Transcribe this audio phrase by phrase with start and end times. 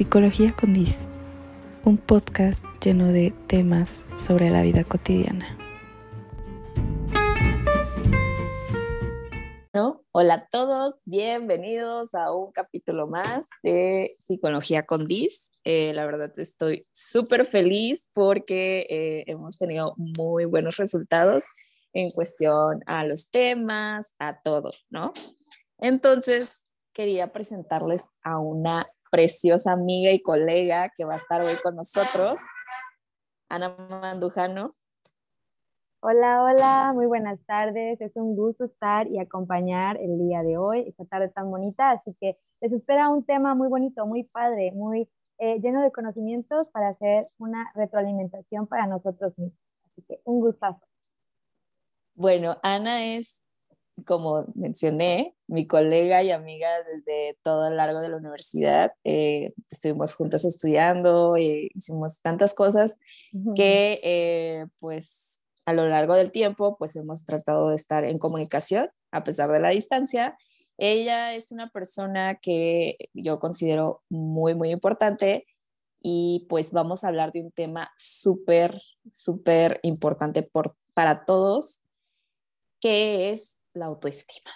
[0.00, 1.00] Psicología con Dis,
[1.84, 5.58] un podcast lleno de temas sobre la vida cotidiana.
[10.12, 15.50] hola a todos, bienvenidos a un capítulo más de Psicología con Dis.
[15.64, 21.44] Eh, la verdad estoy súper feliz porque eh, hemos tenido muy buenos resultados
[21.92, 25.12] en cuestión a los temas, a todo, ¿no?
[25.76, 31.76] Entonces, quería presentarles a una preciosa amiga y colega que va a estar hoy con
[31.76, 32.40] nosotros,
[33.48, 34.70] Ana Mandujano.
[36.02, 38.00] Hola, hola, muy buenas tardes.
[38.00, 41.90] Es un gusto estar y acompañar el día de hoy, esta tarde tan bonita.
[41.90, 46.68] Así que les espera un tema muy bonito, muy padre, muy eh, lleno de conocimientos
[46.72, 49.58] para hacer una retroalimentación para nosotros mismos.
[49.84, 50.80] Así que un gustazo.
[52.14, 53.39] Bueno, Ana es
[54.04, 58.92] como mencioné, mi colega y amiga desde todo el largo de la universidad.
[59.04, 62.96] Eh, estuvimos juntas estudiando, e hicimos tantas cosas
[63.54, 68.90] que eh, pues a lo largo del tiempo pues hemos tratado de estar en comunicación
[69.10, 70.36] a pesar de la distancia.
[70.78, 75.46] Ella es una persona que yo considero muy, muy importante
[76.00, 81.82] y pues vamos a hablar de un tema súper, súper importante por, para todos,
[82.80, 84.50] que es la autoestima.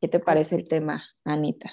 [0.00, 1.70] ¿Qué te parece el tema, Anita?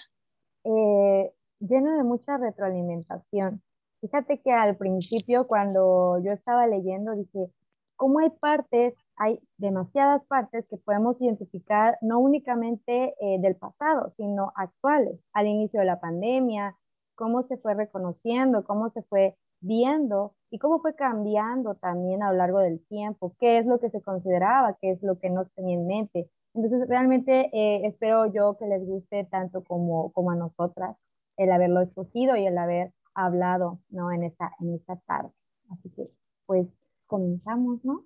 [0.63, 3.63] Eh, lleno de mucha retroalimentación.
[4.01, 7.51] Fíjate que al principio, cuando yo estaba leyendo, dije,
[7.95, 14.51] ¿cómo hay partes, hay demasiadas partes que podemos identificar no únicamente eh, del pasado, sino
[14.55, 16.75] actuales, al inicio de la pandemia,
[17.15, 22.37] cómo se fue reconociendo, cómo se fue viendo y cómo fue cambiando también a lo
[22.37, 25.75] largo del tiempo, qué es lo que se consideraba, qué es lo que no tenía
[25.75, 26.29] en mente.
[26.53, 30.95] Entonces, realmente eh, espero yo que les guste tanto como, como a nosotras
[31.37, 34.11] el haberlo escogido y el haber hablado ¿no?
[34.11, 35.29] en, esta, en esta tarde.
[35.69, 36.09] Así que,
[36.45, 36.67] pues,
[37.05, 38.05] comenzamos, ¿no?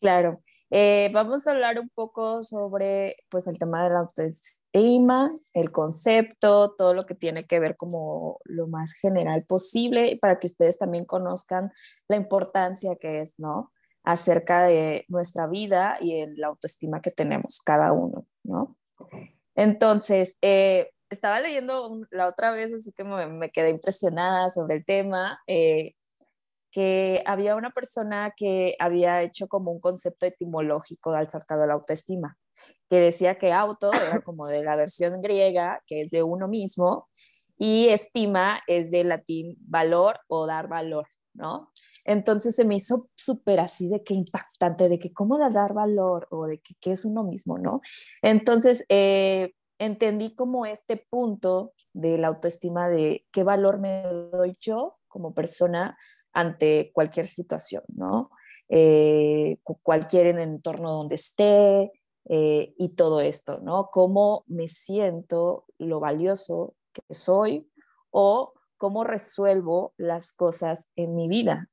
[0.00, 0.40] Claro.
[0.74, 6.74] Eh, vamos a hablar un poco sobre pues, el tema de la autoestima, el concepto,
[6.78, 11.04] todo lo que tiene que ver como lo más general posible para que ustedes también
[11.04, 11.70] conozcan
[12.08, 13.70] la importancia que es, ¿no?
[14.02, 18.74] Acerca de nuestra vida y la autoestima que tenemos cada uno, ¿no?
[19.54, 25.38] Entonces, eh, estaba leyendo la otra vez, así que me, quedé impresionada sobre el tema.
[25.46, 25.96] Eh,
[26.72, 31.74] que había una persona que había hecho como un concepto etimológico al acerca de la
[31.74, 32.36] autoestima,
[32.88, 37.08] que decía que auto era como de la versión griega, que es de uno mismo,
[37.58, 41.70] y estima es de latín valor o dar valor, ¿no?
[42.04, 46.46] Entonces se me hizo súper así de que impactante, de que cómo dar valor o
[46.46, 47.80] de que qué es uno mismo, ¿no?
[48.22, 54.02] Entonces eh, entendí como este punto de la autoestima de qué valor me
[54.32, 55.96] doy yo como persona
[56.32, 58.30] ante cualquier situación, ¿no?
[58.68, 61.92] Eh, cualquier entorno donde esté
[62.28, 63.90] eh, y todo esto, ¿no?
[63.92, 67.68] Cómo me siento, lo valioso que soy
[68.10, 71.68] o cómo resuelvo las cosas en mi vida,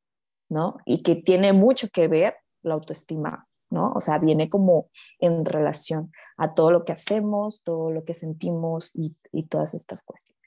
[0.49, 0.77] ¿no?
[0.85, 3.93] Y que tiene mucho que ver la autoestima, ¿no?
[3.93, 4.89] O sea, viene como
[5.19, 10.39] en relación a todo lo que hacemos, todo lo que sentimos y, todas estas cuestiones.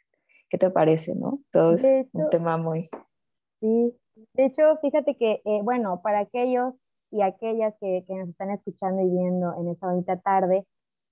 [0.50, 1.40] ¿Qué te parece, no?
[1.50, 2.88] Todo es un tema muy...
[3.60, 3.96] Sí,
[4.34, 6.74] de hecho, fíjate que, eh, bueno, para aquellos
[7.10, 10.66] y aquellas que, que, nos están escuchando y viendo en esta bonita tarde,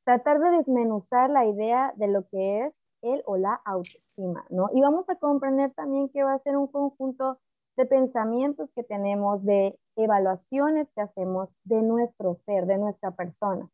[0.05, 4.67] tratar de desmenuzar la idea de lo que es el o la autoestima, ¿no?
[4.73, 7.39] Y vamos a comprender también que va a ser un conjunto
[7.77, 13.69] de pensamientos que tenemos, de evaluaciones que hacemos de nuestro ser, de nuestra persona,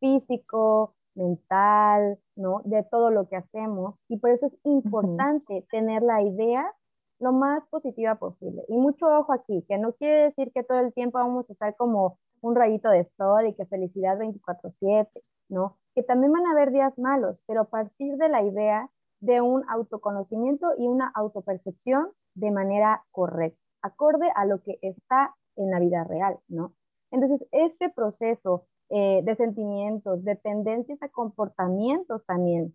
[0.00, 2.62] físico, mental, ¿no?
[2.64, 3.94] De todo lo que hacemos.
[4.08, 6.72] Y por eso es importante tener la idea
[7.22, 8.64] lo más positiva posible.
[8.68, 11.76] Y mucho ojo aquí, que no quiere decir que todo el tiempo vamos a estar
[11.76, 15.08] como un rayito de sol y que felicidad 24/7,
[15.48, 15.78] ¿no?
[15.94, 18.90] Que también van a haber días malos, pero a partir de la idea
[19.20, 25.70] de un autoconocimiento y una autopercepción de manera correcta, acorde a lo que está en
[25.70, 26.74] la vida real, ¿no?
[27.12, 32.74] Entonces, este proceso eh, de sentimientos, de tendencias a comportamientos también,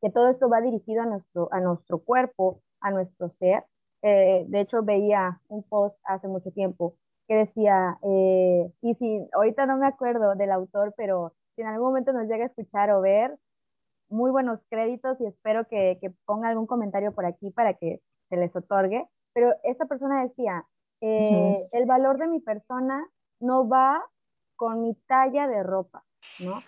[0.00, 3.64] que todo esto va dirigido a nuestro, a nuestro cuerpo, a nuestro ser.
[4.02, 6.96] Eh, de hecho, veía un post hace mucho tiempo
[7.28, 11.88] que decía, eh, y si ahorita no me acuerdo del autor, pero si en algún
[11.88, 13.36] momento nos llega a escuchar o ver,
[14.08, 18.36] muy buenos créditos y espero que, que ponga algún comentario por aquí para que se
[18.36, 19.06] les otorgue.
[19.32, 20.66] Pero esta persona decía,
[21.00, 23.06] eh, el valor de mi persona
[23.38, 24.04] no va
[24.56, 26.04] con mi talla de ropa,
[26.40, 26.60] ¿no?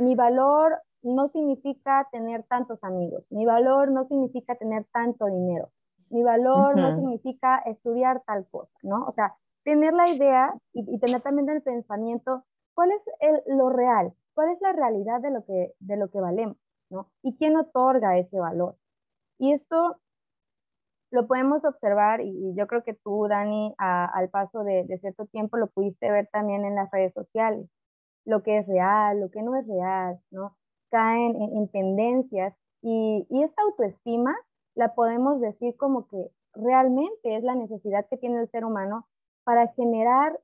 [0.00, 5.70] mi valor no significa tener tantos amigos, mi valor no significa tener tanto dinero,
[6.10, 9.04] mi valor no significa estudiar tal cosa, ¿no?
[9.06, 9.34] O sea,
[9.64, 13.02] tener la idea y, tener también el pensamiento, ¿cuál es
[13.46, 14.12] lo real?
[14.34, 16.56] ¿Cuál es la realidad de lo que, de lo que valemos?
[16.90, 17.10] ¿no?
[17.22, 18.76] ¿Y quién otorga ese valor?
[19.38, 20.00] Y esto
[21.10, 25.68] lo podemos observar y, yo creo que tú, Dani, al paso de, cierto tiempo lo
[25.68, 27.68] pudiste ver también en las redes sociales,
[28.24, 30.56] lo que es real, lo que no es real, ¿no?
[30.90, 34.34] Caen en, tendencias y, y esa autoestima
[34.74, 39.06] la podemos decir como que realmente es la necesidad que tiene el ser humano
[39.44, 40.38] para generar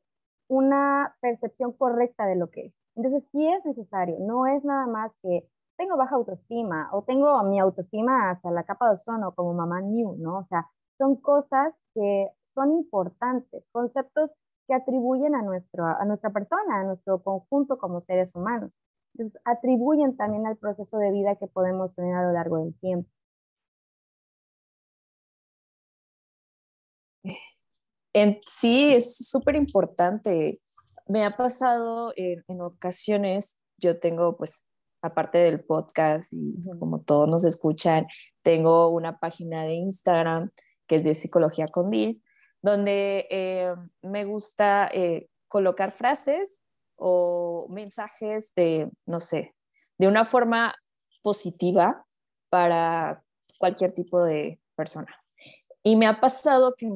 [0.49, 2.75] una percepción correcta de lo que es.
[2.97, 7.59] Entonces sí es necesario, no es nada más que tengo baja autoestima o tengo mi
[7.59, 10.39] autoestima hasta la capa de ozono como mamá new, ¿no?
[10.39, 14.31] O sea, son cosas que son importantes, conceptos
[14.69, 18.71] que atribuyen a, nuestro, a nuestra persona, a nuestro conjunto como seres humanos.
[19.15, 23.09] Entonces, atribuyen también al proceso de vida que podemos tener a lo largo del tiempo.
[28.13, 30.61] En, sí, es súper importante.
[31.07, 34.65] Me ha pasado en, en ocasiones, yo tengo pues
[35.05, 38.07] aparte del podcast y como todos nos escuchan,
[38.43, 40.51] tengo una página de Instagram
[40.87, 42.23] que es de Psicología con Liz,
[42.63, 46.64] donde eh, me gusta eh, colocar frases
[46.97, 49.55] o mensajes de, no sé,
[49.99, 50.75] de una forma
[51.23, 52.05] positiva
[52.51, 53.23] para
[53.59, 55.15] cualquier tipo de persona.
[55.83, 56.89] Y me ha pasado que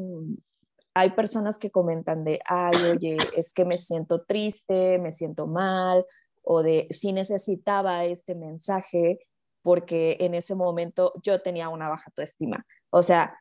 [0.95, 6.05] hay personas que comentan de, ay, oye, es que me siento triste, me siento mal,
[6.43, 9.19] o de si necesitaba este mensaje
[9.63, 12.65] porque en ese momento yo tenía una baja autoestima.
[12.91, 13.39] O sea,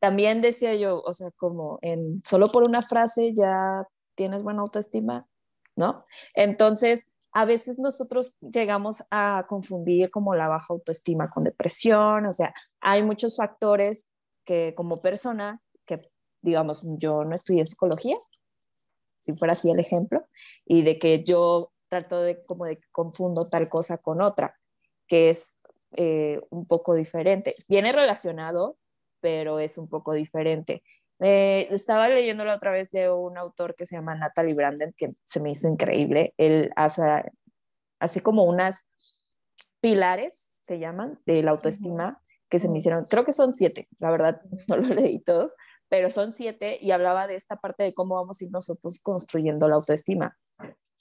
[0.00, 3.86] también decía yo, o sea, como en solo por una frase ya
[4.16, 5.26] tienes buena autoestima,
[5.80, 6.04] ¿no?
[6.34, 12.52] Entonces, a veces nosotros llegamos a confundir como la baja autoestima con depresión, o sea,
[12.80, 14.08] hay muchos factores
[14.44, 16.10] que como persona, que
[16.42, 18.16] digamos, yo no estudié psicología,
[19.20, 20.26] si fuera así el ejemplo,
[20.64, 24.58] y de que yo trato de como de confundo tal cosa con otra,
[25.06, 25.58] que es
[25.92, 27.54] eh, un poco diferente.
[27.68, 28.78] Viene relacionado,
[29.20, 30.82] pero es un poco diferente.
[31.20, 35.12] Eh, estaba leyendo la otra vez de un autor que se llama Natalie Branden, que
[35.24, 36.34] se me hizo increíble.
[36.38, 37.02] Él hace
[37.98, 38.86] así como unas
[39.80, 44.10] pilares, se llaman, de la autoestima, que se me hicieron, creo que son siete, la
[44.10, 45.54] verdad no lo leí todos,
[45.88, 49.68] pero son siete y hablaba de esta parte de cómo vamos a ir nosotros construyendo
[49.68, 50.36] la autoestima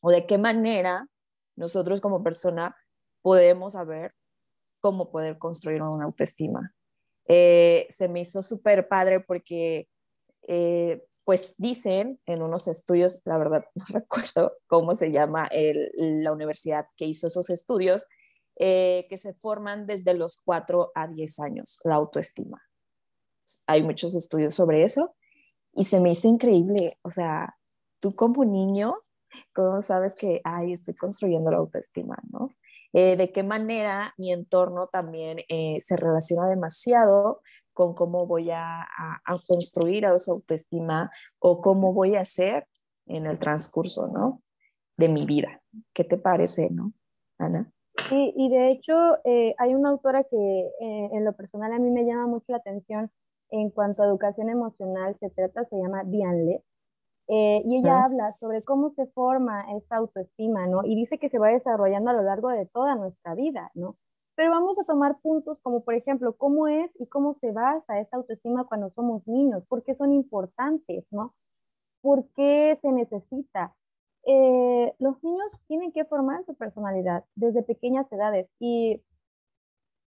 [0.02, 1.08] o de qué manera
[1.56, 2.76] nosotros como persona
[3.22, 4.14] podemos saber
[4.80, 6.74] cómo poder construir una autoestima.
[7.28, 9.88] Eh, se me hizo súper padre porque,
[10.52, 15.48] eh, pues dicen en unos estudios, la verdad no recuerdo cómo se llama
[15.94, 18.08] la universidad que hizo esos estudios,
[18.58, 22.60] eh, que se forman desde los 4 a 10 años, la autoestima.
[23.68, 25.16] Hay muchos estudios sobre eso
[25.74, 27.56] y se me hizo increíble, o sea,
[28.00, 28.96] tú como niño
[29.54, 32.50] ¿Cómo sabes que, ay, estoy construyendo la autoestima, ¿no?
[32.94, 35.38] Eh, de qué manera mi entorno también
[35.80, 37.44] se relaciona demasiado
[37.80, 41.10] con cómo voy a, a, construir esa autoestima
[41.40, 42.68] o cómo voy a ser
[43.06, 44.42] en el transcurso, ¿no?
[44.98, 45.62] De mi vida.
[45.94, 46.92] ¿Qué te parece, no,
[47.38, 47.72] Ana?
[48.10, 48.94] Sí, y de hecho
[49.24, 53.10] eh, hay una autora que en lo personal a mí me llama mucho la atención
[53.50, 56.62] en cuanto a educación emocional se trata, se llama Diane
[57.32, 60.84] eh, y ella habla sobre cómo se forma esta autoestima, ¿no?
[60.84, 63.96] Y dice que se va desarrollando a lo largo de toda nuestra vida, ¿no?
[64.40, 68.16] Pero vamos a tomar puntos como, por ejemplo, cómo es y cómo se basa esta
[68.16, 71.36] autoestima cuando somos niños, por qué son importantes, ¿no?
[72.00, 73.76] ¿Por qué se necesita?
[74.24, 79.04] Eh, los niños tienen que formar su personalidad desde pequeñas edades y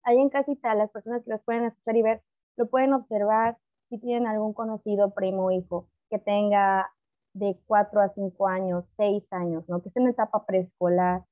[0.04, 2.22] ahí en casita las personas que los pueden escuchar y ver
[2.58, 3.58] lo pueden observar
[3.90, 6.92] si tienen algún conocido primo hijo que tenga
[7.34, 9.82] de 4 a 5 años, 6 años, ¿no?
[9.82, 11.24] que es en etapa preescolar,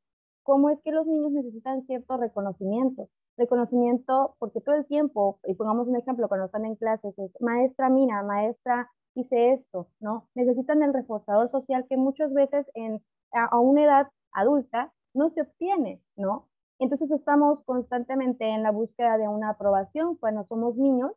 [0.43, 3.09] cómo es que los niños necesitan cierto reconocimiento.
[3.37, 7.89] Reconocimiento porque todo el tiempo, y pongamos un ejemplo, cuando están en clases, es maestra
[7.89, 10.27] mira, maestra hice esto, ¿no?
[10.35, 16.01] Necesitan el reforzador social que muchas veces en, a, una edad adulta no se obtiene,
[16.15, 16.47] ¿no?
[16.79, 21.11] Entonces estamos constantemente en la búsqueda de una aprobación cuando somos niños,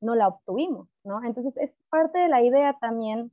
[0.00, 1.22] no la obtuvimos, ¿no?
[1.24, 3.32] Entonces es parte de la idea también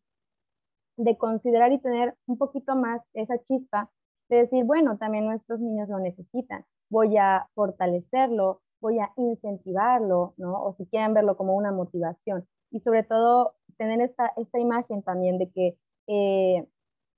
[0.97, 3.91] de considerar y tener un poquito más esa chispa
[4.29, 10.63] de decir, bueno, también nuestros niños lo necesitan, voy a fortalecerlo, voy a incentivarlo, ¿no?
[10.63, 12.47] O si quieren verlo como una motivación.
[12.71, 16.67] Y sobre todo, tener esta, esta imagen también de que eh,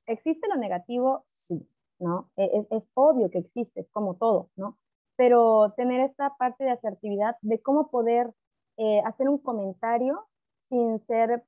[0.05, 1.67] existe lo negativo, sí,
[1.99, 2.29] ¿no?
[2.37, 4.77] E, es, es, obvio que existe, es como todo, ¿no?
[5.15, 8.33] Pero tener esta parte de asertividad de cómo poder
[8.77, 10.25] eh, hacer un comentario
[10.69, 11.43] sin ser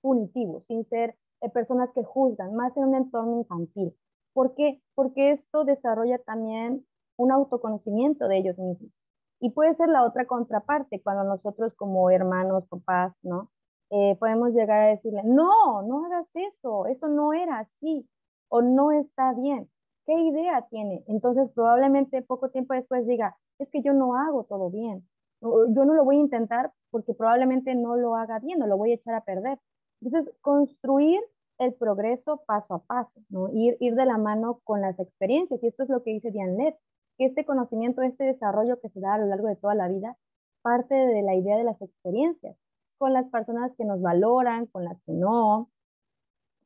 [0.00, 3.94] punitivo, sin ser eh, personas que juzgan, más en un entorno infantil.
[4.38, 4.80] ¿Por qué?
[4.94, 8.92] Porque esto desarrolla también un autoconocimiento de ellos mismos.
[9.40, 13.50] Y puede ser la otra contraparte, cuando nosotros como hermanos, papás, ¿no?
[13.90, 18.08] Eh, podemos llegar a decirle, no, no hagas eso, eso no era así,
[18.46, 19.68] o no está bien.
[20.06, 21.02] ¿Qué idea tiene?
[21.08, 25.04] Entonces probablemente poco tiempo después diga, es que yo no hago todo bien,
[25.40, 28.92] yo no lo voy a intentar porque probablemente no lo haga bien o lo voy
[28.92, 29.58] a echar a perder.
[30.00, 31.20] Entonces, construir
[31.58, 33.48] el progreso paso a paso, ¿no?
[33.52, 35.62] ir, ir de la mano con las experiencias.
[35.62, 36.74] Y esto es lo que dice Diane Led,
[37.18, 40.16] que este conocimiento, este desarrollo que se da a lo largo de toda la vida,
[40.62, 42.56] parte de la idea de las experiencias,
[42.98, 45.70] con las personas que nos valoran, con las que no,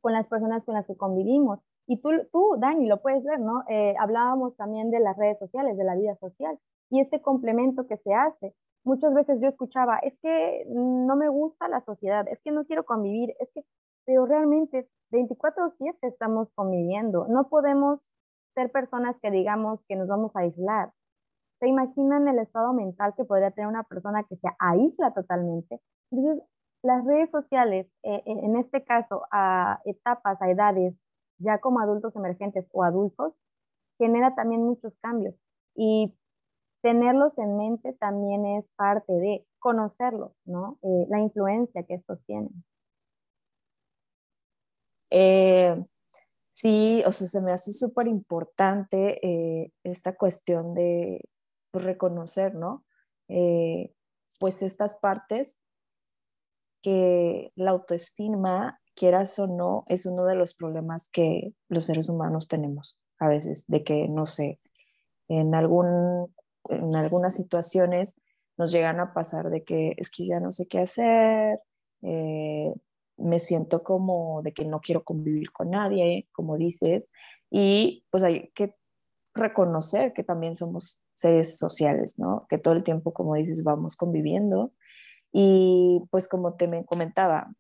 [0.01, 1.61] con las personas con las que convivimos.
[1.87, 3.65] Y tú, tú Dani, lo puedes ver, ¿no?
[3.69, 6.59] Eh, hablábamos también de las redes sociales, de la vida social,
[6.91, 8.55] y este complemento que se hace.
[8.85, 12.85] Muchas veces yo escuchaba, es que no me gusta la sociedad, es que no quiero
[12.85, 13.65] convivir, es que,
[14.05, 18.09] pero realmente 24/7 estamos conviviendo, no podemos
[18.55, 20.93] ser personas que digamos que nos vamos a aislar.
[21.61, 25.81] ¿Se imaginan el estado mental que podría tener una persona que se aísla totalmente?
[26.11, 26.45] Entonces,
[26.83, 30.95] las redes sociales, eh, en este caso, a etapas, a edades,
[31.39, 33.35] ya como adultos emergentes o adultos,
[33.99, 35.35] genera también muchos cambios.
[35.77, 36.15] Y
[36.83, 40.79] tenerlos en mente también es parte de conocerlos, ¿no?
[40.83, 42.51] Eh, la influencia que estos tienen.
[45.15, 45.77] Eh,
[46.53, 51.29] Sí, o sea, se me hace súper importante eh, esta cuestión de
[51.71, 52.85] pues, reconocer, ¿no?
[53.29, 53.93] Eh,
[54.39, 55.59] pues estas partes
[56.83, 62.49] que la autoestima, quieras o no, es uno de los problemas que los seres humanos
[62.49, 64.61] tenemos a veces, de que, no sé,
[65.29, 66.35] en, algún,
[66.69, 68.21] en algunas situaciones
[68.59, 71.61] nos llegan a pasar de que es que ya no sé qué hacer,
[73.23, 77.11] me siento como de que no quiero convivir con nadie, como dices,
[77.51, 78.75] y pues hay que
[79.35, 82.47] reconocer que también somos seres sociales, ¿no?
[82.49, 84.73] Que todo el tiempo, como dices, vamos conviviendo.
[85.33, 87.53] Y pues como te me comentaba,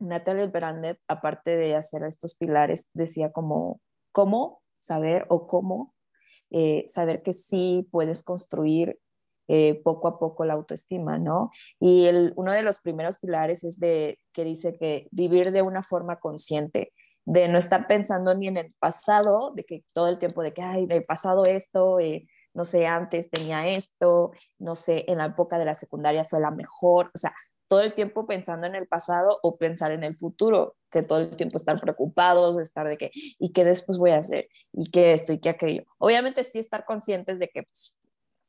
[0.00, 3.80] Natalie Brandet, aparte de hacer estos pilares, decía como,
[4.12, 5.94] ¿cómo saber o cómo
[6.50, 8.98] eh, saber que sí puedes construir
[9.52, 11.50] eh, poco a poco la autoestima, ¿no?
[11.80, 15.82] Y el, uno de los primeros pilares es de que dice que vivir de una
[15.82, 16.92] forma consciente,
[17.24, 20.62] de no estar pensando ni en el pasado, de que todo el tiempo de que,
[20.62, 24.30] ay, he pasado esto, eh, no sé, antes tenía esto,
[24.60, 27.34] no sé, en la época de la secundaria fue la mejor, o sea,
[27.66, 31.34] todo el tiempo pensando en el pasado o pensar en el futuro, que todo el
[31.34, 34.48] tiempo estar preocupados, estar de que, ¿y qué después voy a hacer?
[34.72, 35.32] ¿Y qué esto?
[35.32, 35.82] ¿Y qué aquello?
[35.98, 37.99] Obviamente sí estar conscientes de que pues,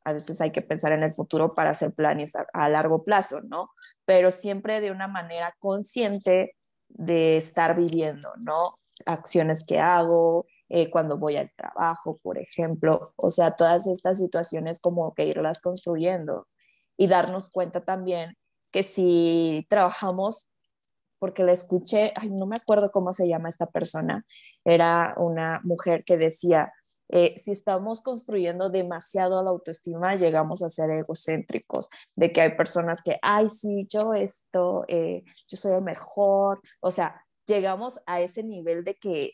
[0.04, 3.70] a veces hay que pensar en el futuro para hacer planes a, largo plazo, ¿no?
[4.04, 6.56] Pero siempre de una manera consciente
[6.88, 8.78] de estar viviendo, ¿no?
[9.06, 14.80] Acciones que hago, eh, cuando voy al trabajo, por ejemplo, o sea, todas estas situaciones
[14.80, 16.48] como que irlas construyendo
[16.96, 18.36] y darnos cuenta también
[18.70, 20.48] que si trabajamos,
[21.18, 24.24] porque la escuché, ay, no me acuerdo cómo se llama esta persona,
[24.64, 26.72] era una mujer que decía,
[27.12, 33.02] eh, si estamos construyendo demasiado la autoestima, llegamos a ser egocéntricos, de que hay personas
[33.02, 38.42] que, ay, sí, yo esto, eh, yo soy el mejor, o sea, llegamos a ese
[38.42, 39.32] nivel de que,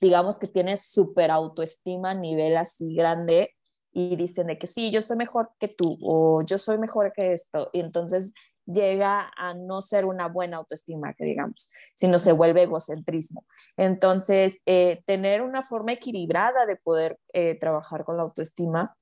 [0.00, 3.54] digamos que tienes súper autoestima nivel así grande
[3.90, 7.32] y dicen de que sí, yo soy mejor que tú o yo soy mejor que
[7.32, 7.70] esto.
[7.72, 8.32] Y entonces
[8.66, 13.44] llega a no ser una buena autoestima, que digamos, sino se vuelve egocentrismo.
[13.76, 18.96] Entonces, eh, tener una forma equilibrada de poder eh, trabajar con la autoestima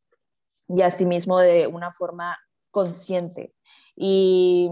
[0.68, 2.38] y asimismo de una forma
[2.70, 3.54] consciente.
[3.96, 4.70] Y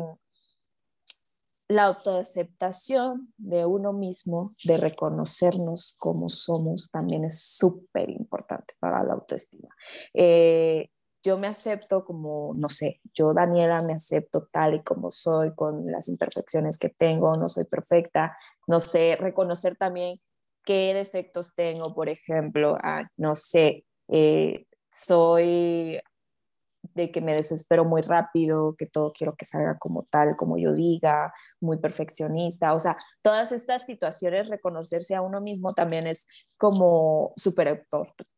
[1.68, 9.12] la autoaceptación de uno mismo, de reconocernos como somos, también es súper importante para la
[9.12, 9.68] autoestima.
[10.14, 10.88] Eh,
[11.28, 15.92] yo me acepto como, no sé, yo Daniela me acepto tal y como soy, con
[15.92, 18.35] las imperfecciones que tengo, no soy perfecta,
[18.66, 20.18] no sé, reconocer también
[20.64, 26.00] qué defectos tengo, por ejemplo, ah, no sé, eh, soy
[26.94, 30.73] de que me desespero muy rápido, que todo quiero que salga como tal, como yo
[30.73, 37.35] diga, muy perfeccionista, o sea, todas estas situaciones, reconocerse a uno mismo también es como
[37.37, 37.87] súper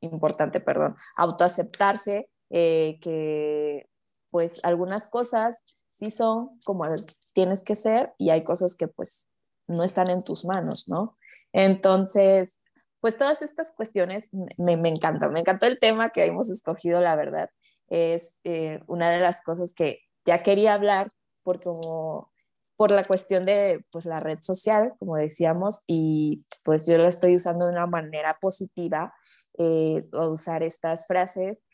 [0.01, 3.89] importante, perdón, autoaceptarse eh, que
[4.31, 6.85] pues algunas cosas sí son como
[7.33, 9.29] tienes que ser y hay cosas que pues
[9.67, 11.17] no están en tus manos, ¿no?
[11.53, 12.61] Entonces,
[13.01, 14.29] pues todas estas cuestiones
[14.59, 17.51] me, me encantan, me encantó el tema que hemos escogido, la verdad.
[17.89, 21.11] Es eh, una de las cosas que ya quería hablar
[21.43, 22.31] por, como,
[22.77, 27.37] por la cuestión de pues, la red social, como decíamos, y pues yo lo estoy
[27.37, 29.15] usando de una manera positiva,
[29.59, 31.65] eh, usar estas frases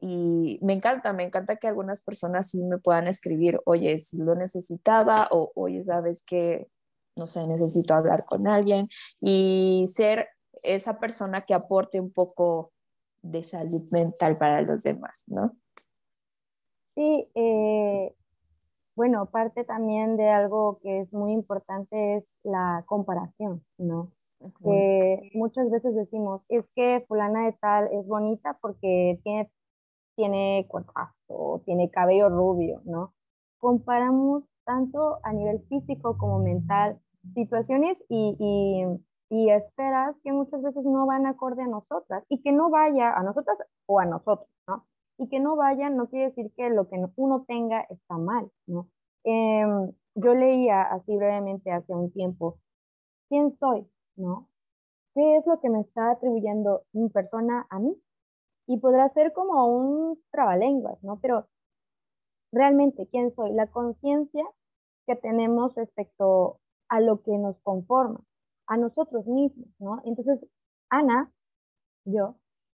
[0.00, 4.34] y me encanta, me encanta que algunas personas sí me puedan escribir, oye, si lo
[4.34, 6.68] necesitaba o oye, sabes que,
[7.16, 8.88] no sé, necesito hablar con alguien
[9.20, 10.28] y ser
[10.62, 12.72] esa persona que aporte un poco
[13.22, 15.56] de salud mental para los demás, ¿no?
[16.94, 18.14] Sí, eh,
[18.94, 24.12] bueno, parte también de algo que es muy importante es la comparación, ¿no?
[25.32, 29.50] muchas veces decimos, es que fulana de tal es bonita porque tiene,
[30.16, 33.14] tiene cuerpazo, tiene cabello rubio, ¿no?
[33.58, 36.98] Comparamos tanto a nivel físico como mental
[37.34, 38.84] situaciones y, y,
[39.30, 43.22] y esperas que muchas veces no van acorde a nosotras y que no vaya a
[43.22, 44.86] nosotras o a nosotros, ¿no?
[45.18, 48.88] Y que no vaya no quiere decir que lo que uno tenga está mal, ¿no?
[49.24, 52.58] Em, yo leía así brevemente hace un tiempo,
[53.28, 53.86] ¿quién soy?
[54.16, 54.48] ¿No?
[55.14, 57.96] ¿Qué es lo que me está atribuyendo mi persona a mí?
[58.66, 61.20] Y podrá ser como un trabalenguas, ¿no?
[61.20, 61.46] Pero
[62.52, 63.52] realmente, ¿quién soy?
[63.52, 64.44] La conciencia
[65.06, 68.20] que tenemos respecto a lo que nos conforma,
[68.66, 70.00] a nosotros mismos, ¿no?
[70.04, 70.40] Entonces,
[70.88, 71.32] Ana,
[72.04, 72.36] yo,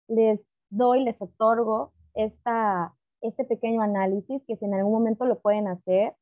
[0.08, 5.68] les doy, les otorgo esta, este pequeño análisis que si en algún momento lo pueden
[5.68, 6.16] hacer,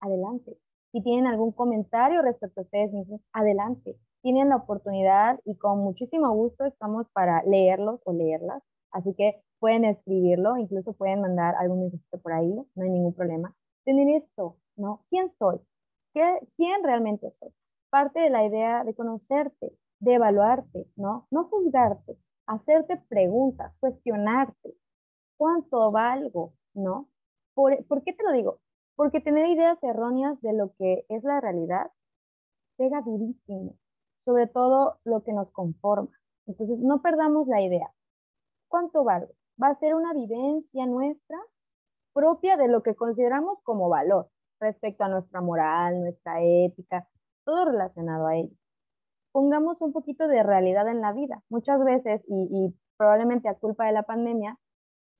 [0.00, 0.56] adelante.
[0.92, 3.98] Si tienen algún comentario respecto a ustedes mismos, adelante.
[4.22, 8.62] Tienen la oportunidad y con muchísimo gusto estamos para leerlos o leerlas.
[8.92, 13.54] Así que pueden escribirlo, incluso pueden mandar algún mensaje por ahí, no hay ningún problema.
[13.84, 15.04] Tener esto, ¿no?
[15.10, 15.60] ¿Quién soy?
[16.14, 16.22] ¿Qué,
[16.56, 17.50] ¿Quién realmente soy?
[17.90, 21.26] Parte de la idea de conocerte, de evaluarte, ¿no?
[21.30, 24.74] No juzgarte, hacerte preguntas, cuestionarte.
[25.36, 26.54] ¿Cuánto valgo?
[26.74, 27.08] ¿No?
[27.54, 28.60] ¿Por, ¿Por qué te lo digo?
[28.96, 31.90] Porque tener ideas erróneas de lo que es la realidad
[32.76, 33.76] pega durísimo,
[34.24, 36.10] sobre todo lo que nos conforma.
[36.46, 37.92] Entonces, no perdamos la idea.
[38.68, 39.34] ¿Cuánto valor?
[39.62, 41.38] Va a ser una vivencia nuestra
[42.12, 44.28] propia de lo que consideramos como valor
[44.60, 47.08] respecto a nuestra moral, nuestra ética,
[47.44, 48.54] todo relacionado a ello.
[49.32, 51.42] Pongamos un poquito de realidad en la vida.
[51.48, 54.58] Muchas veces, y, probablemente a culpa de la pandemia,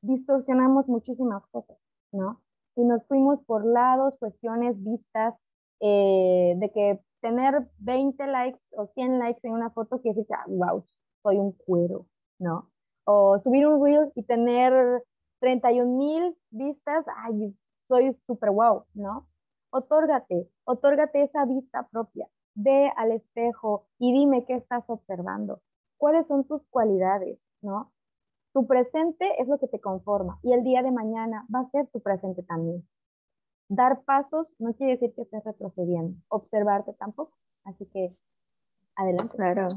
[0.02, 1.76] distorsionamos muchísimas cosas,
[2.12, 2.40] ¿no?
[2.78, 5.34] y nos fuimos por lados, cuestiones, vistas,
[5.80, 10.52] eh, de que tener 20 likes o 100 likes en una foto quiere decir que,
[10.52, 10.84] wow, ah,
[11.24, 12.06] soy un cuero,
[12.38, 12.70] ¿no?
[13.11, 15.03] O subir un reel y tener
[15.40, 17.57] 31 mil vistas, ay,
[17.88, 19.27] soy súper wow, ¿no?
[19.71, 22.29] Otórgate, otórgate esa vista propia.
[22.55, 25.62] Ve al espejo y dime qué estás observando.
[25.97, 27.94] ¿Cuáles son tus cualidades, no?
[28.53, 31.87] Tu presente es lo que te conforma y el día de mañana va a ser
[31.87, 32.87] tu presente también.
[33.71, 37.33] Dar pasos no quiere decir que estés retrocediendo, observarte tampoco.
[37.64, 38.14] Así que
[38.97, 39.35] adelante.
[39.35, 39.68] Claro.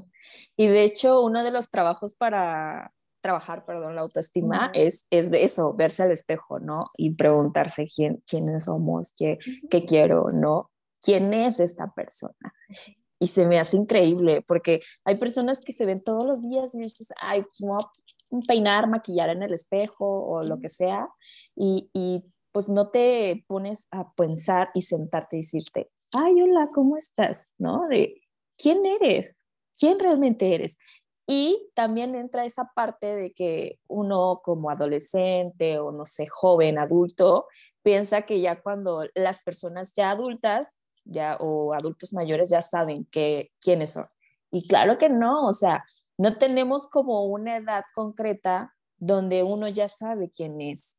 [0.57, 5.73] Y de hecho, uno de los trabajos para trabajar, perdón, la autoestima es, es eso,
[5.73, 6.91] verse al espejo, ¿no?
[6.97, 9.37] Y preguntarse quién, quiénes somos, qué,
[9.69, 10.71] qué quiero, ¿no?
[10.99, 12.53] ¿Quién es esta persona?
[13.21, 16.79] y se me hace increíble porque hay personas que se ven todos los días y
[16.79, 17.77] dices, ay, pues no,
[18.47, 21.07] peinar, maquillar en el espejo o lo que sea,
[21.55, 26.97] y, y pues no te pones a pensar y sentarte y decirte, ay, hola, ¿cómo
[26.97, 27.53] estás?
[27.59, 27.87] ¿No?
[27.87, 28.21] De,
[28.57, 29.39] ¿quién eres?
[29.77, 30.79] ¿Quién realmente eres?
[31.33, 37.47] Y también entra esa parte de que uno como adolescente o no sé, joven, adulto,
[37.83, 43.49] piensa que ya cuando las personas ya adultas ya o adultos mayores ya saben que,
[43.61, 44.07] quiénes son.
[44.51, 45.85] Y claro que no, o sea,
[46.17, 50.97] no tenemos como una edad concreta donde uno ya sabe quién es.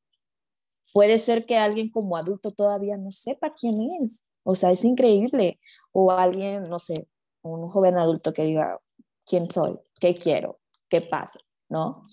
[0.95, 4.25] Puede ser que alguien como adulto todavía no sepa quién es.
[4.45, 5.61] O sea, es increíble.
[5.93, 7.07] O alguien, no sé,
[7.43, 8.81] un joven adulto que diga,
[9.33, 9.79] ¿quién soy?
[9.99, 10.61] ¿Qué quiero?
[10.91, 11.41] ¿Qué pasa?
[11.71, 12.07] ¿No?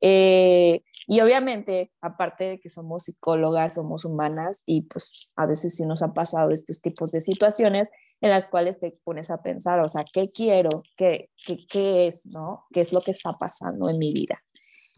[0.00, 5.84] Eh, y obviamente, aparte de que somos psicólogas, somos humanas y pues a veces sí
[5.84, 7.88] nos ha pasado estos tipos de situaciones,
[8.20, 10.84] en las cuales te pones a pensar, o sea, ¿qué quiero?
[10.96, 12.24] ¿Qué, qué, qué es?
[12.26, 12.66] ¿no?
[12.72, 14.40] ¿Qué es lo que está pasando en mi vida?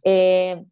[0.05, 0.63] Eh,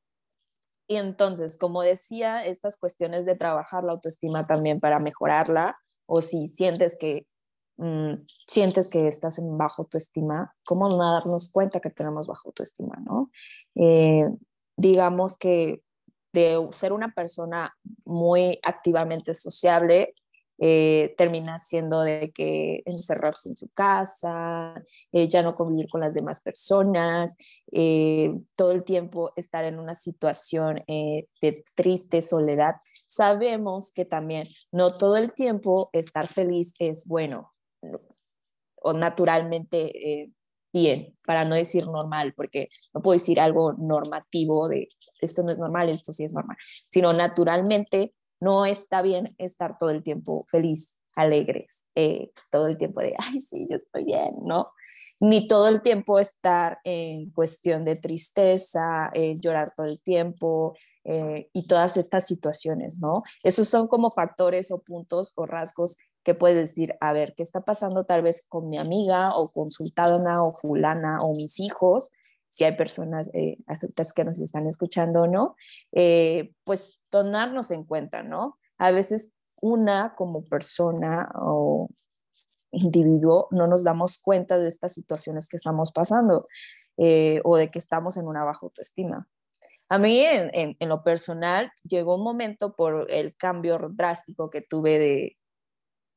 [0.86, 6.44] y entonces, como decía, estas cuestiones de trabajar la autoestima también para mejorarla, o si
[6.44, 7.26] sientes que
[7.80, 12.96] mm, sientes que estás en bajo autoestima, ¿cómo no darnos cuenta que tenemos bajo autoestima,
[13.04, 13.30] no?
[13.74, 14.28] Eh,
[14.76, 15.82] digamos que
[16.32, 20.14] de ser una persona muy activamente sociable,
[20.62, 24.74] eh, termina siendo de que encerrarse en su casa,
[25.10, 27.36] eh, ya no convivir con las demás personas,
[27.72, 32.74] eh, todo el tiempo estar en una situación de triste soledad.
[33.08, 37.52] Sabemos que también no todo el tiempo estar feliz es bueno
[38.82, 40.28] o naturalmente
[40.72, 44.88] bien, para no decir normal, porque no puedo decir algo normativo de
[45.20, 46.56] esto no es normal, esto sí es normal,
[46.88, 53.00] sino naturalmente no está bien estar todo el tiempo feliz, alegres, eh, todo el tiempo
[53.00, 54.70] de, ay, sí, yo estoy bien, ¿no?
[55.20, 61.50] Ni todo el tiempo estar en cuestión de tristeza, eh, llorar todo el tiempo eh,
[61.52, 63.22] y todas estas situaciones, ¿no?
[63.42, 67.62] Esos son como factores o puntos o rasgos que puedes decir, a ver, ¿qué está
[67.62, 72.10] pasando tal vez con mi amiga o consultada o fulana o mis hijos?
[72.50, 73.58] si hay personas eh,
[74.14, 75.56] que nos están escuchando o no,
[75.92, 78.58] eh, pues tomarnos en cuenta, ¿no?
[78.76, 79.30] A veces
[79.60, 81.88] una como persona o
[82.72, 86.48] individuo no nos damos cuenta de estas situaciones que estamos pasando
[86.96, 89.28] eh, o de que estamos en una baja autoestima.
[89.88, 94.98] A mí en, en, lo personal llegó un momento por el cambio drástico que tuve
[94.98, 95.36] de,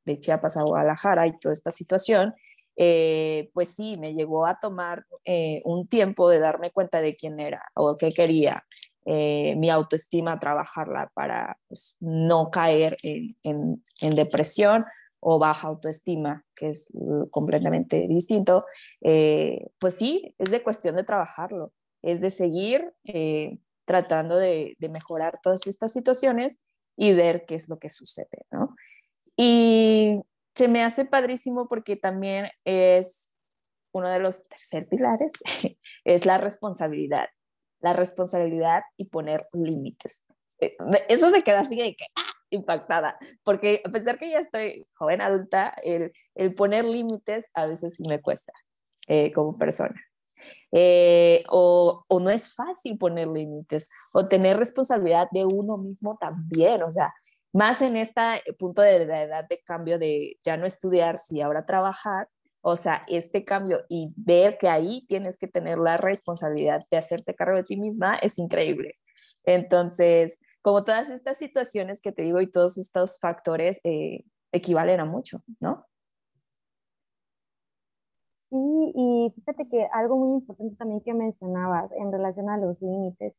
[0.06, 2.34] de Chiapas a Guadalajara y toda esta situación,
[2.76, 7.40] eh, pues sí, me llegó a tomar eh, un tiempo de darme cuenta de quién
[7.40, 8.66] era o qué quería,
[9.06, 13.36] eh, mi autoestima, trabajarla para pues, no caer en,
[14.02, 14.86] en, depresión
[15.20, 16.90] o baja autoestima, que es
[17.32, 18.66] completamente distinto,
[19.00, 22.94] pues sí, es de cuestión de trabajarlo, es de seguir
[23.86, 26.60] tratando de, de, mejorar todas estas situaciones
[26.98, 28.73] y ver qué es lo que sucede, ¿no?
[29.38, 30.22] Y
[30.56, 33.32] se me hace padrísimo porque también es
[33.94, 35.32] uno de los tercer pilares,
[36.04, 37.30] es la responsabilidad.
[37.80, 40.24] La responsabilidad y poner límites.
[40.60, 40.76] Eh,
[41.10, 42.34] eso me queda así de que ¡ah!
[42.50, 47.96] impactada, porque a pesar que ya estoy joven adulta, el, el poner límites a veces
[47.96, 48.54] sí me cuesta
[49.08, 50.00] eh, como persona.
[50.72, 56.84] Eh, o, o, no es fácil poner límites, o tener responsabilidad de uno mismo también,
[56.84, 57.14] o sea,
[57.54, 58.22] más en este
[58.60, 62.28] punto de la edad de cambio de ya no estudiar, si ahora trabajar,
[62.62, 67.36] o sea, este cambio y ver que ahí tienes que tener la responsabilidad de hacerte
[67.36, 68.96] cargo de ti misma es increíble.
[69.46, 75.06] Entonces, como todas estas situaciones que te digo y todos estos factores eh, equivalen a
[75.06, 75.86] mucho, ¿no?
[78.50, 78.58] Sí,
[78.96, 83.34] y fíjate que algo muy importante también que mencionabas en relación a los límites,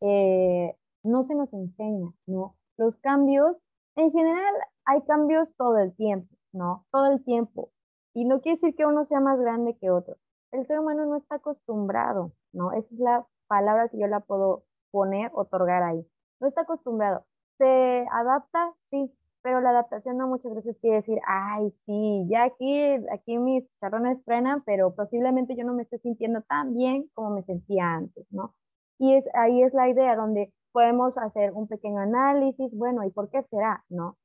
[0.00, 2.56] eh, no se nos enseña, ¿no?
[2.78, 3.56] Los cambios,
[3.96, 6.84] en general hay cambios todo el tiempo, ¿no?
[6.90, 7.70] Todo el tiempo.
[8.14, 10.16] Y no quiere decir que uno sea más grande que otro.
[10.52, 12.72] El ser humano no está acostumbrado, ¿no?
[12.72, 16.06] Esa es la palabra que yo la puedo poner, otorgar ahí.
[16.40, 17.24] No está acostumbrado.
[17.58, 18.72] ¿Se adapta?
[18.82, 19.12] Sí,
[19.42, 22.80] pero la adaptación no muchas veces quiere decir, ay, sí, ya aquí,
[23.12, 27.42] aquí mis charrones frenan, pero posiblemente yo no me esté sintiendo tan bien como me
[27.44, 28.54] sentía antes, ¿no?
[28.98, 33.30] Y es, ahí es la idea donde podemos hacer un pequeño análisis, bueno, ¿y por
[33.30, 33.84] qué será?
[33.88, 34.16] ¿No?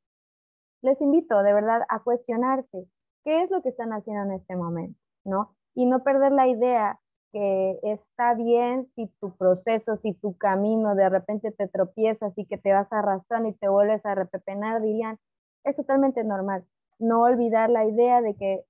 [0.81, 2.87] Les invito de verdad a cuestionarse
[3.23, 5.55] qué es lo que están haciendo en este momento, ¿no?
[5.75, 6.99] Y no perder la idea
[7.31, 12.57] que está bien si tu proceso, si tu camino de repente te tropiezas y que
[12.57, 15.17] te vas arrastrando y te vuelves a repepenar, dirían,
[15.63, 16.65] es totalmente normal.
[16.99, 18.65] No olvidar la idea de que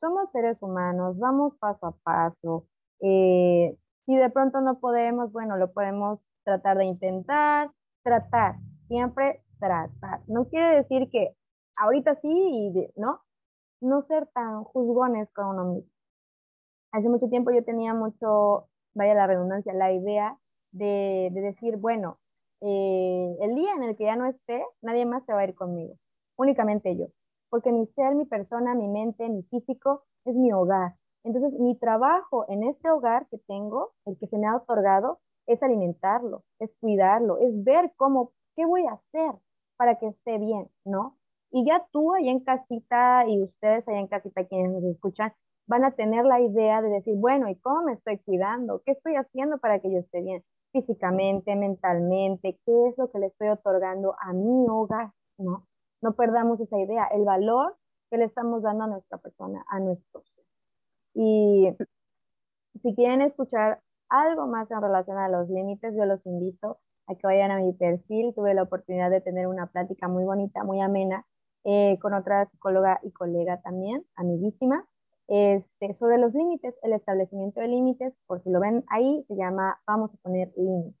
[0.00, 2.66] somos seres humanos, vamos paso a paso.
[3.00, 7.70] Eh, si de pronto no podemos, bueno, lo podemos tratar de intentar,
[8.02, 8.56] tratar,
[8.88, 10.20] siempre tratar.
[10.26, 11.34] No quiere decir que
[11.80, 13.20] ahorita sí y no,
[13.80, 15.90] no ser tan juzgones con uno mismo.
[16.92, 20.38] Hace mucho tiempo yo tenía mucho, vaya la redundancia, la idea
[20.70, 22.18] de, decir, bueno,
[22.60, 25.54] eh, el día en el que ya no esté, nadie más se va a ir
[25.54, 25.96] conmigo,
[26.36, 27.06] únicamente yo,
[27.48, 30.94] porque mi ser, mi persona, mi mente, mi físico es mi hogar.
[31.24, 35.62] Entonces, mi trabajo en este hogar que tengo, el que se me ha otorgado, es
[35.62, 39.32] alimentarlo, es cuidarlo, es ver cómo, qué voy a hacer
[39.76, 41.16] para que esté bien, ¿no?
[41.50, 45.32] Y ya tú allá en casita y ustedes allá en casita quienes nos escuchan,
[45.66, 48.82] van a tener la idea de decir, bueno, ¿y cómo me estoy cuidando?
[48.84, 50.44] ¿Qué estoy haciendo para que yo esté bien?
[50.72, 55.12] Físicamente, mentalmente, ¿qué es lo que le estoy otorgando a mi hogar?
[55.38, 55.66] ¿No?
[56.02, 57.76] No perdamos esa idea, el valor
[58.10, 60.43] que le estamos dando a nuestra persona, a nuestro ser.
[61.14, 61.70] Y
[62.82, 67.26] si quieren escuchar algo más en relación a los límites, yo los invito a que
[67.26, 68.34] vayan a mi perfil.
[68.34, 71.24] Tuve la oportunidad de tener una plática muy bonita, muy amena,
[71.64, 74.86] eh, con otra psicóloga y colega también, amiguísima,
[75.28, 79.80] este, sobre los límites, el establecimiento de límites, por si lo ven ahí, se llama
[79.86, 80.94] Vamos a poner límites.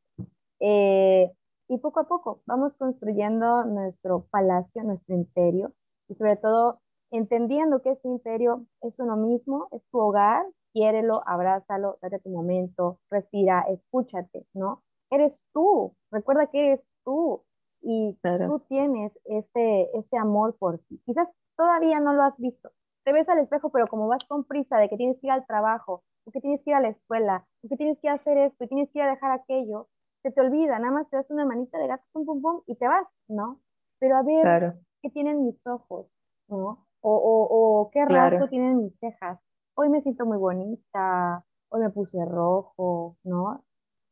[0.60, 1.30] Eh,
[1.68, 5.74] y poco a poco vamos construyendo nuestro palacio, nuestro imperio,
[6.08, 6.80] y sobre todo
[7.16, 12.98] entendiendo que este imperio es uno mismo, es tu hogar, quiérelo, abrázalo, date tu momento,
[13.10, 14.82] respira, escúchate, ¿no?
[15.10, 17.42] Eres tú, recuerda que eres tú
[17.80, 21.00] y tú tienes ese, ese amor por ti.
[21.04, 22.70] Quizás todavía no lo has visto.
[23.04, 25.46] Te ves al espejo, pero como vas con prisa de que tienes que ir al
[25.46, 28.64] trabajo, o que tienes que ir a la escuela, o que tienes que hacer esto,
[28.64, 29.88] y tienes que ir a dejar aquello,
[30.22, 32.76] se te olvida, nada más te das una manita de gato, pum, pum, pum, y
[32.76, 33.60] te vas, ¿no?
[33.98, 36.06] Pero a ver qué tienen mis ojos,
[36.48, 36.83] ¿no?
[37.06, 39.38] O, o, o qué rasgo tienen mis cejas.
[39.74, 43.62] Hoy me siento muy bonita, hoy me puse rojo, ¿no?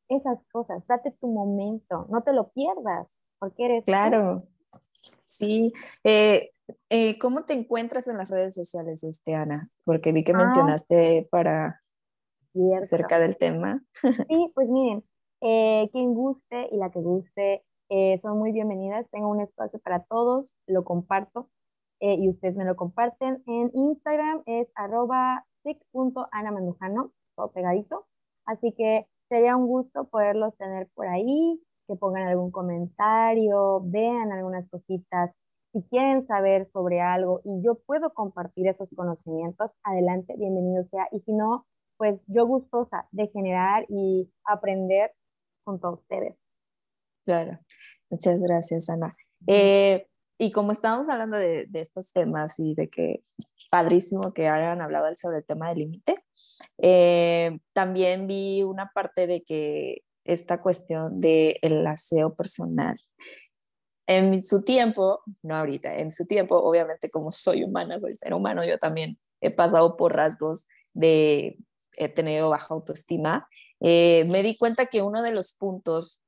[0.09, 3.85] Esas cosas, date tu momento, no te lo pierdas, porque eres...
[3.87, 4.43] Claro,
[5.25, 5.73] sí.
[6.05, 6.51] Eh,
[6.91, 9.71] eh, ¿Cómo te encuentras en las redes sociales, este, Ana?
[9.85, 10.37] Porque vi que ah.
[10.37, 11.81] mencionaste para
[12.83, 13.83] cerca del tema.
[14.29, 15.03] Sí, pues miren,
[15.41, 19.07] eh, quien guste y la que guste eh, son muy bienvenidas.
[19.11, 21.49] Tengo un espacio para todos, lo comparto
[22.03, 23.45] eh, y ustedes me lo comparten.
[23.47, 28.07] En Instagram es arroba sic.anamandujano, todo pegadito.
[28.45, 34.69] Así que sería un gusto poderlos tener por ahí, que pongan algún comentario, vean algunas
[34.69, 35.31] cositas.
[35.73, 41.07] Si quieren saber sobre algo y yo puedo compartir esos conocimientos, adelante, bienvenido sea.
[41.13, 41.67] Y si no,
[41.99, 45.13] pues yo gustosa de generar y aprender
[45.65, 46.37] junto a ustedes.
[47.25, 47.61] Claro,
[48.11, 49.17] muchas gracias, Ana.
[49.47, 50.05] Eh,
[50.43, 53.21] y como estábamos hablando de, estos temas y de que
[53.71, 56.17] padrísimo que hayan hablado sobre el tema del límite,
[56.79, 62.99] eh, también vi una parte de que esta cuestión del el aseo personal.
[64.09, 68.65] En su tiempo, no ahorita, en su tiempo, obviamente como soy humana, soy ser humano,
[68.65, 71.57] yo también he pasado por rasgos de
[71.97, 73.47] he tenido baja autoestima,
[73.79, 76.21] eh, me di cuenta que uno de los puntos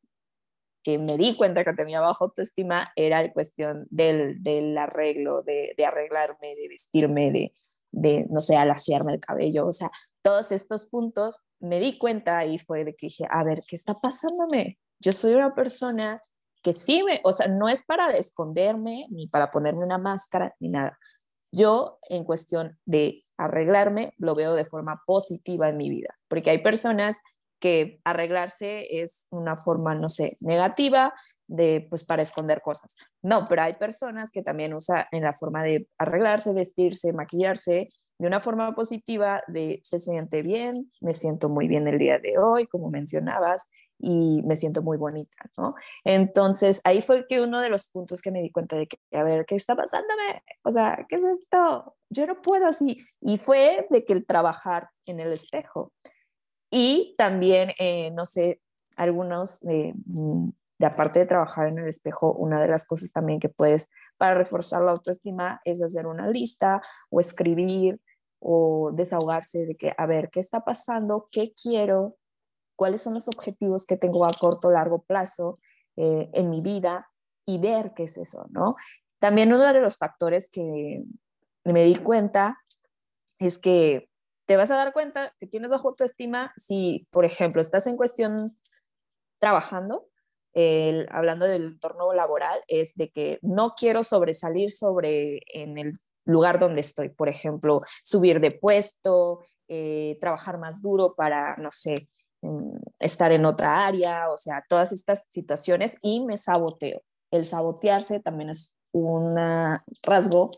[0.85, 5.75] que me di cuenta que tenía baja autoestima era la cuestión del, del arreglo, de,
[5.85, 7.53] arreglarme, de vestirme, de,
[7.91, 9.91] de, no sé, alaciarme el cabello, o sea,
[10.23, 13.99] todos estos puntos me di cuenta y fue de que dije, a ver, ¿qué está
[13.99, 14.79] pasándome?
[15.01, 16.23] Yo soy una persona
[16.63, 20.69] que sí me, o sea, no es para esconderme ni para ponerme una máscara ni
[20.69, 20.99] nada.
[21.51, 26.59] Yo, en cuestión de arreglarme, lo veo de forma positiva en mi vida, porque hay
[26.59, 27.21] personas
[27.65, 31.15] que arreglarse es una forma, no sé, negativa
[31.47, 32.95] de, pues, para esconder cosas.
[33.23, 38.27] No, pero hay personas que también usan en la forma de arreglarse, vestirse, maquillarse, de
[38.27, 42.67] una forma positiva de se siente bien, me siento muy bien el día de hoy,
[42.67, 45.75] como mencionabas, y me siento muy bonita, ¿no?
[46.05, 49.23] Entonces, ahí fue que uno de los puntos que me di cuenta de que, a
[49.23, 50.43] ver, ¿qué está pasándome?
[50.65, 51.97] O sea, ¿qué es esto?
[52.11, 52.99] Yo no puedo así.
[53.23, 55.93] Y fue de que el trabajar en el espejo.
[56.75, 58.61] Y también, eh, no sé,
[58.97, 63.39] algunos, de, mm, de aparte de trabajar en el espejo, una de las cosas también
[63.39, 68.01] que puedes para reforzar la autoestima es hacer una lista o escribir
[68.41, 71.29] o desahogarse de que, a ver, ¿qué está pasando?
[71.31, 72.17] ¿Qué quiero?
[72.77, 75.59] cuáles son los objetivos que tengo a corto o largo plazo
[75.97, 77.11] eh, en mi vida
[77.47, 78.77] y ver qué es eso, ¿no?
[79.19, 81.03] También uno de los factores que
[81.65, 82.59] me di cuenta
[83.39, 84.09] es que
[84.47, 88.59] te vas a dar cuenta que tienes bajo autoestima si, por ejemplo, estás en cuestión
[89.39, 90.09] trabajando,
[91.11, 95.93] hablando del entorno laboral, es de que no quiero sobresalir sobre en el
[96.25, 102.09] lugar donde estoy, por ejemplo, subir de puesto, eh, trabajar más duro para, no sé,
[102.99, 107.03] estar en otra área, o sea, todas estas situaciones y me saboteo.
[107.31, 109.37] El sabotearse también es un
[110.03, 110.51] rasgo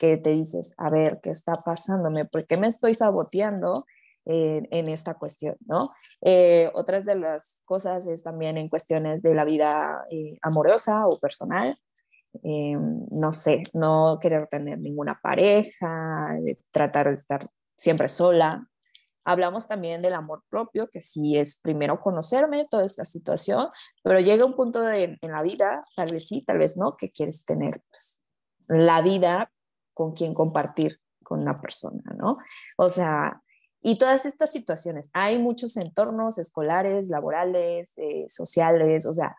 [0.00, 2.24] que te dices, a ver, ¿qué está pasándome?
[2.24, 3.84] ¿Por qué me estoy saboteando
[4.24, 5.56] en, esta cuestión?
[5.66, 5.92] ¿no?
[6.22, 11.18] Eh, otras de las cosas es también en cuestiones de la vida eh, amorosa o
[11.18, 11.78] personal.
[12.42, 12.78] Eh,
[13.10, 16.38] no sé, no querer tener ninguna pareja,
[16.72, 18.70] tratar de estar siempre sola,
[19.22, 23.68] Hablamos también del amor propio, que sí es primero conocerme toda esta situación,
[24.02, 27.44] pero llega un punto en la vida, tal vez sí, tal vez no, que quieres
[27.44, 28.18] tener pues,
[28.66, 29.52] la vida
[30.00, 32.38] con quien compartir con una persona, ¿no?
[32.78, 33.42] O sea,
[33.82, 39.36] y todas estas situaciones, hay muchos entornos escolares, laborales, eh, sociales, o sea,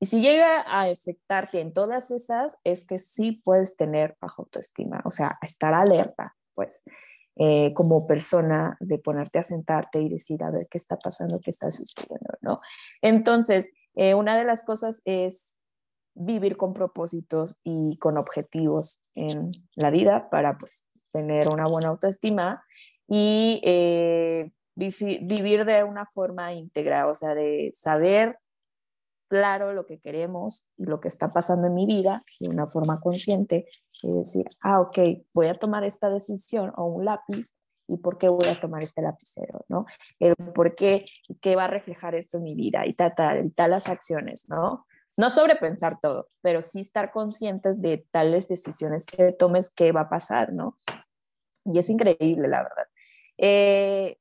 [0.00, 5.02] y si llega a afectarte en todas esas, es que sí puedes tener bajo autoestima,
[5.04, 6.82] o sea, estar alerta, pues.
[7.38, 11.50] Eh, como persona de ponerte a sentarte y decir, a ver qué está pasando, qué
[11.50, 12.60] está sucediendo, ¿no?
[13.02, 15.55] Entonces, eh, una de las cosas es
[16.16, 22.64] vivir con propósitos y con objetivos en la vida para pues, tener una buena autoestima
[23.06, 28.38] y eh, vivir de una forma íntegra, o sea, de saber
[29.28, 33.00] claro lo que queremos y lo que está pasando en mi vida de una forma
[33.00, 33.66] consciente
[34.02, 34.98] y decir, ah, ok,
[35.34, 37.54] voy a tomar esta decisión o un lápiz
[37.88, 39.86] y por qué voy a tomar este lapicero, ¿no?
[40.18, 41.06] El por qué,
[41.40, 44.48] qué va a reflejar esto en mi vida y tal, tal, y tal las acciones,
[44.48, 44.86] ¿no?
[45.16, 50.08] No sobrepensar todo, pero sí estar conscientes de tales decisiones que tomes, qué va a
[50.08, 50.76] pasar, ¿no?
[51.64, 52.86] Y es increíble, la verdad.
[53.38, 54.18] Eh,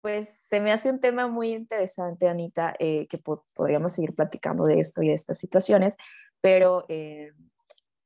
[0.00, 3.18] pues se me hace un tema muy interesante, Anita, eh, que
[3.54, 5.96] podríamos seguir platicando de esto y de estas situaciones,
[6.40, 7.32] pero eh,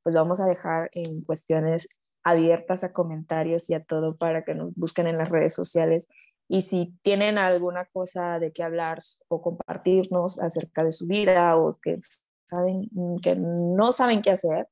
[0.03, 1.89] pues vamos a dejar en cuestiones
[2.23, 6.07] abiertas a comentarios y a todo para que nos busquen en las redes sociales.
[6.47, 11.73] Y si tienen alguna cosa de qué hablar o compartirnos acerca de su vida o
[11.81, 11.99] que
[12.45, 12.89] saben
[13.21, 14.67] que no saben qué hacer,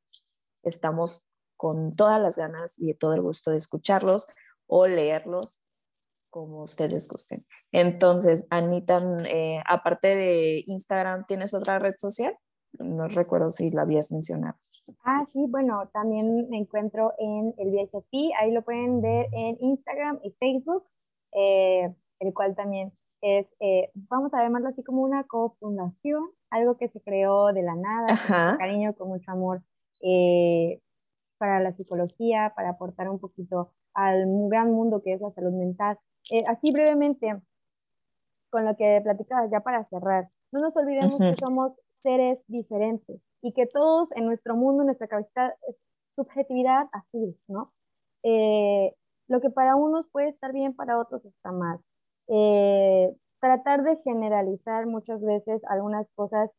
[0.64, 4.28] estamos con todas las ganas y todo el gusto de escucharlos
[4.68, 5.62] o leerlos
[6.30, 7.46] como ustedes gusten.
[7.72, 12.38] Entonces, Anita, eh, aparte de Instagram, ¿tienes otra red social?
[12.74, 14.58] No recuerdo si la habías mencionado.
[15.04, 17.98] Ah, sí, bueno, también me encuentro en el viaje
[18.40, 20.84] ahí lo pueden ver en Instagram y Facebook,
[21.36, 26.90] eh, el cual también es, eh, vamos a llamarlo así como una cofundación, algo que
[26.90, 29.62] se creó de la nada, con mucho cariño, con mucho amor
[31.38, 35.98] para la psicología, para aportar un poquito al gran mundo que es la salud mental.
[36.32, 37.40] Eh, así brevemente,
[38.50, 43.54] con lo que platicabas ya para cerrar, no nos olvidemos que somos seres diferentes y
[43.54, 45.76] que todos en nuestro mundo, en nuestra cabeza, es
[46.16, 47.74] subjetividad así, ¿no?
[48.24, 48.96] Eh,
[49.28, 51.80] lo que para unos puede estar bien, para otros está mal.
[52.28, 56.50] Eh, tratar de generalizar muchas veces algunas cosas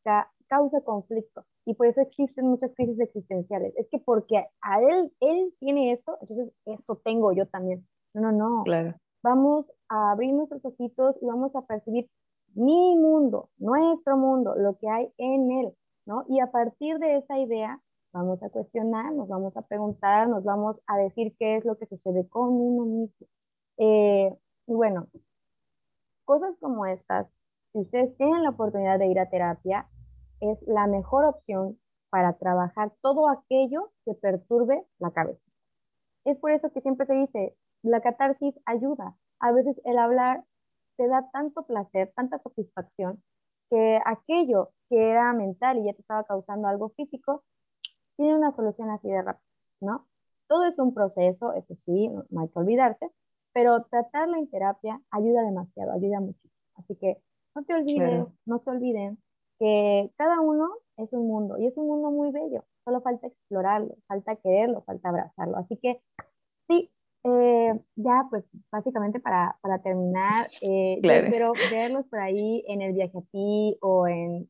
[0.49, 3.75] causa conflicto y por eso existen muchas crisis existenciales.
[3.77, 7.87] Es que porque a él, él tiene eso, entonces eso tengo yo también.
[8.15, 8.63] No, no, no.
[8.65, 8.95] Claro
[9.27, 12.09] vamos a abrir nuestros ojitos y vamos a percibir
[12.55, 15.73] mi mundo, nuestro mundo, lo que hay en él,
[16.07, 16.25] ¿no?
[16.29, 17.81] Y a partir de esa idea
[18.17, 21.87] vamos a cuestionar, nos vamos a preguntar, nos vamos a decir qué es lo que
[21.87, 23.27] sucede con uno mismo.
[23.77, 24.35] Eh,
[24.67, 25.09] y bueno,
[26.25, 27.27] cosas como estas,
[27.73, 29.89] si ustedes tienen la oportunidad de ir a terapia,
[30.41, 31.79] es la mejor opción
[32.11, 35.43] para trabajar todo aquello que perturbe la cabeza.
[36.25, 39.17] Es por eso que siempre se dice, la catarsis ayuda.
[39.41, 40.45] A veces el hablar
[40.97, 43.23] te da tanto placer, tanta satisfacción,
[43.69, 47.45] que aquello que era mental y ya te estaba causando algo físico,
[48.17, 49.45] tiene una solución así de rápido,
[49.81, 50.07] ¿no?
[50.49, 53.11] Todo es un proceso, eso sí, no hay que olvidarse,
[53.53, 56.49] pero tratarla en terapia ayuda demasiado, ayuda mucho.
[56.77, 57.19] Así que
[57.55, 59.19] no te olvides, no se olviden
[59.59, 63.97] que cada uno es un mundo y es un mundo muy bello, solo falta explorarlo,
[64.07, 65.57] falta quererlo, falta abrazarlo.
[65.57, 66.01] Así que
[66.69, 66.91] sí,
[67.25, 72.93] eh, ya, pues básicamente para, para terminar, eh, yo espero verlos por ahí en el
[72.93, 74.49] viaje a ti o en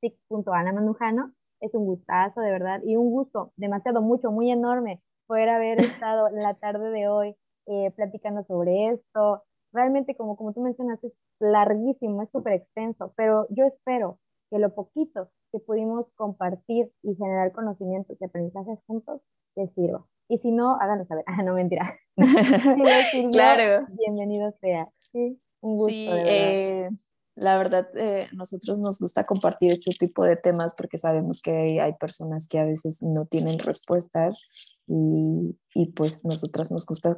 [0.00, 1.32] tic.anamanujano.
[1.60, 6.28] Es un gustazo, de verdad, y un gusto demasiado, mucho, muy enorme poder haber estado
[6.30, 9.42] la tarde de hoy eh, platicando sobre esto.
[9.72, 14.18] Realmente, como, como tú mencionas, es larguísimo, es súper extenso, pero yo espero
[14.50, 19.20] que lo poquito que pudimos compartir y generar conocimientos y aprendizajes juntos
[19.56, 20.04] les sirva.
[20.28, 21.24] Y si no, háganos saber.
[21.26, 21.98] Ah, no, mentira.
[23.32, 23.86] claro.
[23.96, 24.88] Bienvenido sea.
[25.12, 25.90] Sí, un gusto.
[25.90, 26.88] Sí, eh,
[27.36, 31.92] la verdad, eh, nosotros nos gusta compartir este tipo de temas porque sabemos que hay
[31.94, 34.38] personas que a veces no tienen respuestas
[34.86, 37.16] y, y pues nosotras nos gusta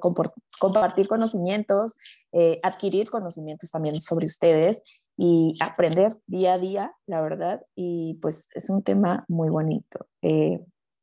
[0.59, 1.95] compartir conocimientos,
[2.33, 4.83] eh, adquirir conocimientos también sobre ustedes
[5.17, 10.07] y aprender día a día, la verdad, y pues es un tema muy bonito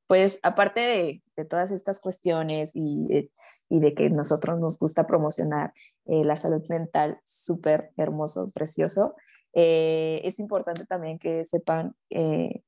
[0.10, 3.30] pues aparte de, todas estas cuestiones y,
[3.70, 5.72] de que nosotros nos gusta promocionar
[6.08, 9.16] eh, la salud mental súper hermoso, precioso,
[9.54, 12.64] eh, es importante también que sepan eh,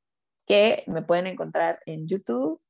[0.45, 2.61] que me pueden encontrar en YouTube,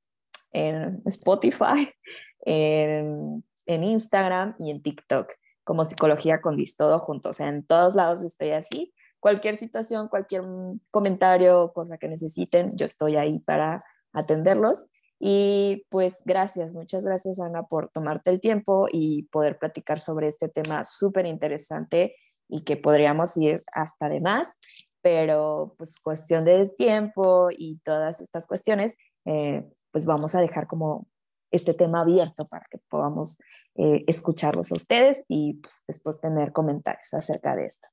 [0.53, 1.91] en Spotify,
[2.45, 5.33] en, en Instagram y en TikTok
[5.65, 7.31] como Psicología con Dis, todo junto.
[7.31, 8.93] O sea, en todos lados estoy así.
[9.19, 10.43] Cualquier situación, cualquier
[10.91, 14.87] comentario, cosa que necesiten, yo estoy ahí para atenderlos.
[15.19, 20.49] Y pues gracias, muchas gracias Ana por tomarte el tiempo y poder platicar sobre este
[20.49, 22.15] tema súper interesante
[22.49, 24.57] y que podríamos ir hasta de más,
[25.01, 31.07] pero pues cuestión de tiempo y todas estas cuestiones, eh, pues vamos a dejar como
[31.51, 33.37] este tema abierto para que podamos
[33.75, 37.87] eh, escucharlos a ustedes y pues, después tener comentarios acerca de esto.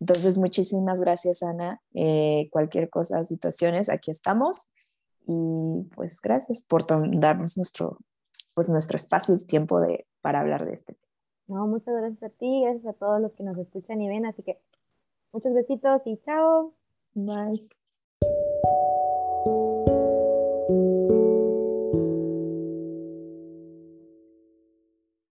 [0.00, 1.80] Entonces, muchísimas gracias, Ana.
[1.94, 4.68] Eh, cualquier cosa, situaciones, aquí estamos.
[5.26, 7.98] Y pues gracias por darnos nuestro,
[8.54, 11.12] pues nuestro espacio y tiempo de, para hablar de este tema.
[11.48, 14.42] No, muchas gracias a ti, gracias a todos los que nos escuchan y ven, así
[14.42, 14.58] que
[15.32, 16.72] muchos besitos y chao.
[17.14, 17.68] Bye.